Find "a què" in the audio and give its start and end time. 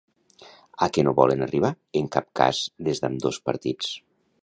0.85-1.03